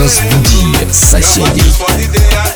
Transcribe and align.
Разбуди 0.00 0.90
соседей. 0.90 2.49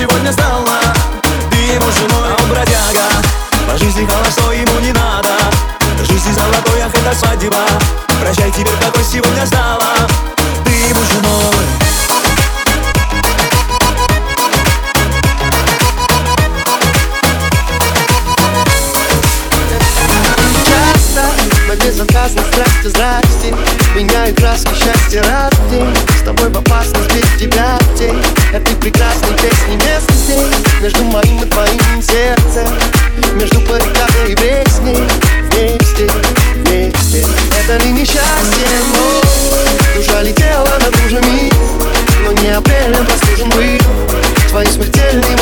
сегодня 0.00 0.32
стало 0.32 0.69
ли 37.84 37.92
несчастье, 37.92 38.68
но 38.92 39.20
Душа 39.96 40.22
летела 40.22 40.78
над 40.78 40.96
лужами, 41.02 41.50
но 42.24 42.32
не 42.32 42.48
апрелем 42.48 43.02
а 43.02 43.04
простужен 43.04 43.48
был 43.50 44.48
Твои 44.48 44.66
смертельные 44.66 45.39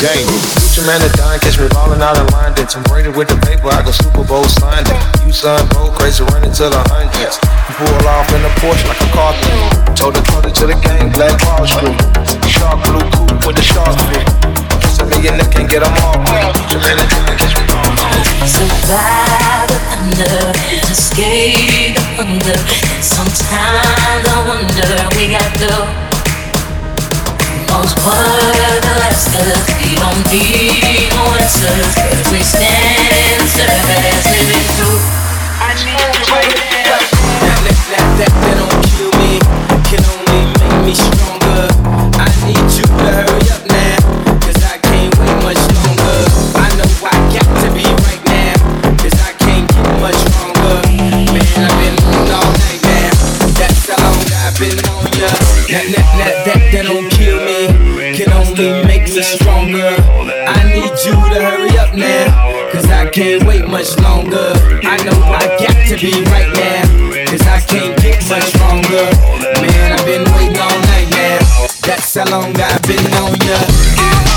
Jane. 0.00 0.24
Future 0.56 0.88
man 0.88 0.96
to 1.04 1.12
dime, 1.12 1.36
catch 1.44 1.60
me 1.60 1.68
ballin' 1.76 2.00
out 2.00 2.16
of 2.16 2.24
London. 2.32 2.64
Tom 2.64 2.80
Brady 2.88 3.12
with 3.12 3.28
the 3.28 3.36
paper, 3.44 3.68
I 3.68 3.84
go 3.84 3.92
Super 3.92 4.24
Bowl 4.24 4.48
Sunday. 4.48 4.96
You 5.28 5.30
son, 5.30 5.60
bro, 5.76 5.92
crazy 5.92 6.24
running 6.32 6.56
to 6.56 6.72
the 6.72 6.80
hundreds. 6.88 7.36
You 7.36 7.74
pull 7.76 8.08
off 8.08 8.24
in 8.32 8.40
the 8.40 8.48
Porsche 8.64 8.80
like 8.88 8.96
a 8.96 9.08
car 9.12 9.36
thief. 9.36 9.60
Told 9.92 10.16
the 10.16 10.24
brother 10.32 10.48
to 10.48 10.72
the 10.72 10.76
gang, 10.80 11.12
Black 11.12 11.36
Wall 11.44 11.68
Street. 11.68 11.92
Shark 12.48 12.80
blue 12.88 13.04
coupe 13.12 13.44
with 13.44 13.60
the 13.60 13.64
shark 13.76 13.92
fit. 14.08 14.24
Kiss 14.80 14.96
a 15.00 15.04
millionaire, 15.04 15.44
can't 15.52 15.68
get 15.68 15.84
them 15.84 15.92
all. 16.00 16.16
Future 16.16 16.80
man 16.80 16.96
to 16.96 17.04
dime, 17.04 17.36
catch 17.36 17.52
me 17.60 17.68
ballin'. 17.68 18.48
Survive 18.48 19.68
the 19.68 19.76
thunder, 19.84 20.48
escape 20.88 21.92
the 21.92 22.04
hunger. 22.16 22.56
Sometimes 23.04 24.24
I 24.24 24.48
wonder 24.48 24.96
we 25.12 25.28
got 25.28 25.52
the 25.60 25.76
most 27.68 28.00
worth 28.00 28.80
the 28.80 28.92
less 28.98 29.28
we 29.78 29.89
We 30.20 30.36
stand 32.44 33.40
through. 34.76 35.00
I 35.58 35.72
need 35.80 35.96
That, 36.84 37.04
that, 37.40 37.58
that, 37.64 38.08
that, 38.20 38.28
that 38.28 38.54
don't 38.60 38.68
kill 38.92 39.12
me, 39.16 39.40
can 39.88 40.04
only 40.04 40.44
make 40.60 40.78
me 40.84 40.94
stronger. 40.94 41.72
I 42.20 42.28
need 42.44 42.60
to 42.60 42.84
hurry 43.00 43.48
up 43.48 43.64
now, 43.64 43.96
cause 44.44 44.60
I 44.60 44.76
can't 44.84 45.08
wait 45.16 45.36
much 45.40 45.62
longer. 45.72 46.20
I 46.52 46.68
know 46.76 46.90
I 47.00 47.16
got 47.32 47.48
to 47.64 47.68
be 47.72 47.88
right 48.04 48.24
now, 48.28 48.60
cause 49.00 49.16
I 49.24 49.32
can't 49.40 49.72
much. 50.04 50.20
Man, 51.32 51.48
I've 51.64 51.76
been 51.80 51.96
on 52.12 52.28
all 52.28 52.52
night 52.60 52.82
now, 52.84 53.12
that's 53.56 53.88
I've 53.88 54.52
been 54.60 54.84
on 54.84 55.08
ya. 55.16 55.32
That, 55.72 55.86
that, 55.96 56.34
that, 56.44 56.84
don't 56.84 57.19
only 58.40 58.84
makes 58.84 59.16
us 59.18 59.28
stronger. 59.28 59.94
I 60.48 60.64
need 60.72 60.96
you 61.04 61.12
to 61.12 61.38
hurry 61.44 61.76
up 61.78 61.94
now, 61.94 62.70
cause 62.72 62.88
I 62.88 63.08
can't 63.10 63.44
wait 63.44 63.68
much 63.68 63.98
longer. 63.98 64.52
I 64.82 64.96
know 65.04 65.20
I 65.22 65.44
got 65.60 65.76
to 65.88 65.96
be 66.00 66.24
right 66.32 66.50
now, 66.54 67.26
cause 67.30 67.42
I 67.42 67.60
can't 67.60 68.00
get 68.00 68.26
much 68.30 68.44
stronger. 68.44 69.04
Man, 69.60 69.92
I've 69.92 70.06
been 70.06 70.24
waiting 70.32 70.58
all 70.58 70.80
night 70.88 71.10
now. 71.10 71.66
That's 71.84 72.14
how 72.14 72.30
long 72.30 72.58
I've 72.58 72.82
been 72.82 73.06
on 73.14 73.36
ya. 73.46 74.29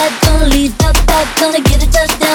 Don't 0.00 0.48
leave 0.48 0.72
lead 0.78 0.96
up, 1.10 1.26
gonna 1.36 1.60
get 1.60 1.82
a 1.82 1.90
touchdown. 1.90 2.29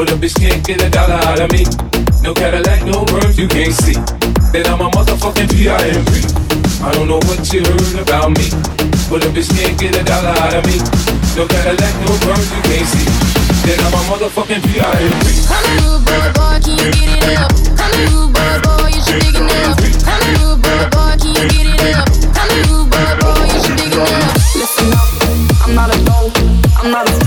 But 0.00 0.12
a 0.12 0.16
bitch 0.16 0.32
can't 0.40 0.64
get 0.64 0.80
a 0.80 0.88
dollar 0.88 1.20
out 1.28 1.44
of 1.44 1.52
me. 1.52 1.60
No 2.24 2.32
Cadillac, 2.32 2.88
no 2.88 3.04
rims 3.12 3.36
you 3.36 3.46
can't 3.46 3.68
see 3.68 4.00
Then 4.48 4.64
I'm 4.72 4.80
a 4.80 4.88
motherfucking 4.96 5.52
P.I.M.P. 5.52 6.24
I 6.80 6.88
don't 6.96 7.04
know 7.04 7.20
what 7.28 7.44
you 7.52 7.60
heard 7.60 8.00
about 8.00 8.32
me, 8.32 8.48
but 9.12 9.20
a 9.20 9.28
bitch 9.28 9.52
can't 9.52 9.76
get 9.76 9.92
a 10.00 10.02
dollar 10.02 10.32
out 10.40 10.56
of 10.56 10.64
me. 10.64 10.80
No 11.36 11.44
Cadillac, 11.44 11.92
no 12.00 12.16
rims 12.16 12.48
you 12.48 12.62
can't 12.64 12.88
see 12.88 13.04
Then 13.68 13.76
I'm 13.84 13.92
a 13.92 14.00
motherfucking 14.08 14.64
P.I.M.P. 14.72 15.44
Come 15.44 15.68
on, 15.84 16.00
boy, 16.00 16.32
boy, 16.32 16.56
can 16.64 16.80
you 16.80 16.88
get 16.96 17.20
it 17.20 17.36
up? 17.36 17.52
Come 17.76 17.92
on, 17.92 18.32
boy, 18.32 18.56
boy, 18.64 18.88
you 18.88 19.04
should 19.04 19.20
dig 19.20 19.36
it 19.36 19.52
up. 19.52 19.76
Come 20.00 20.48
on, 20.48 20.64
boy, 20.64 20.80
boy, 20.96 21.12
can 21.20 21.28
you 21.28 21.44
get 21.44 21.76
it 21.76 21.92
up? 22.00 22.08
Come 22.08 22.56
on, 22.72 22.88
boy, 22.88 23.12
boy, 23.20 23.52
you 23.52 23.58
should 23.60 23.76
dig 23.76 23.92
it 23.92 24.08
up. 24.16 24.32
Listen 24.56 24.96
up, 24.96 25.12
I'm 25.60 25.76
not 25.76 25.92
a 25.92 25.96
no, 26.08 26.32
I'm 26.80 26.88
not 26.88 27.04
a 27.04 27.19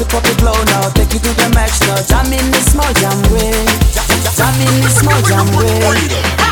it, 0.00 0.08
pop 0.08 0.24
it 0.24 0.42
low 0.42 0.56
now. 0.64 0.88
Take 0.90 1.12
you 1.12 1.20
to 1.20 1.32
the 1.34 1.50
max 1.54 1.80
now. 1.86 2.00
Jam 2.02 2.32
in 2.32 2.50
the 2.50 2.60
small 2.60 2.92
jam 2.94 3.20
way. 3.32 3.52
Jam 4.36 4.54
in 4.60 4.80
the 4.82 4.88
small 4.88 5.20
jam 5.22 5.46
way. 5.56 6.49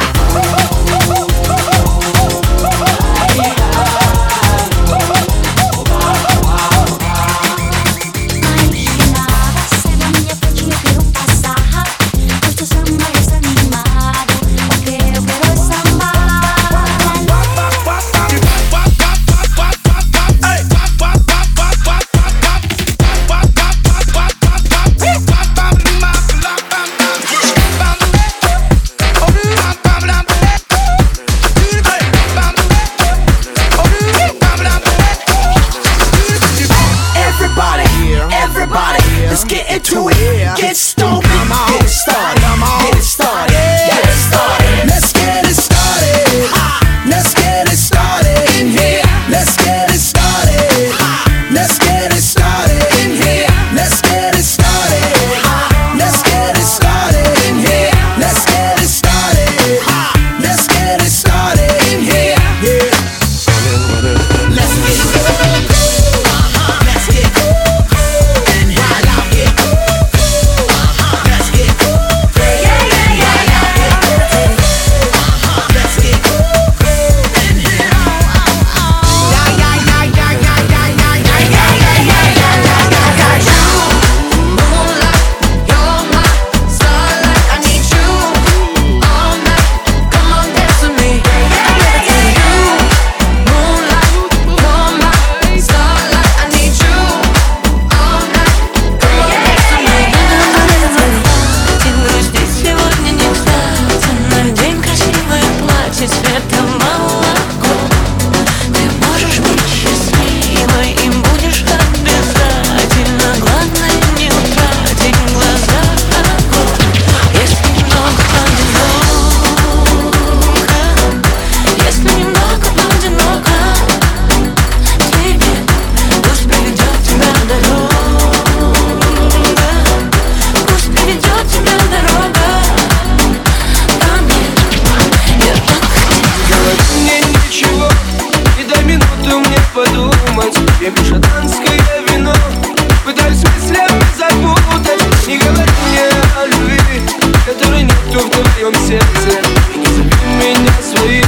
меня 150.38 150.82
свои 150.82 151.22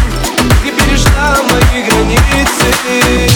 И 0.64 0.70
перешла 0.70 1.36
мои 1.50 1.82
границы. 1.82 3.29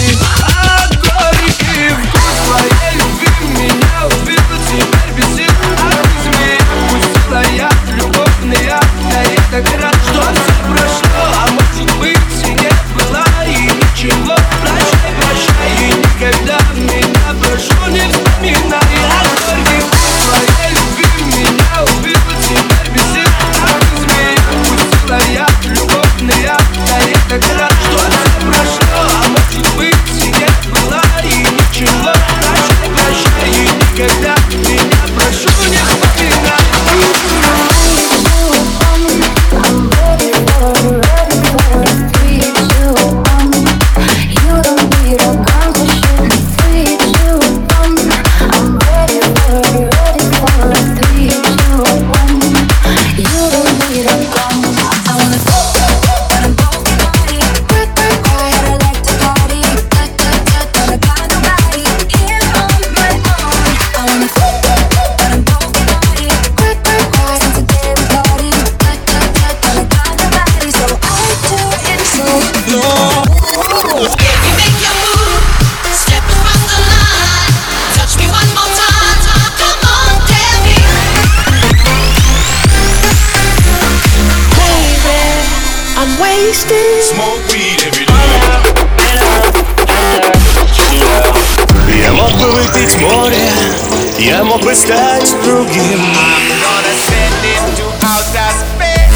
him. 95.75 95.99
I'm 95.99 96.47
gonna 96.63 96.93
send 97.07 97.35
him 97.43 97.63
to 97.77 97.85
outer 98.05 98.51
space. 98.61 99.15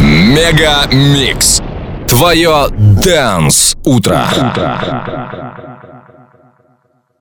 Мега 0.00 0.88
Микс. 0.92 1.60
Твое 2.08 2.68
Дэнс 2.70 3.76
Утро. 3.84 4.26
утро. 4.36 5.71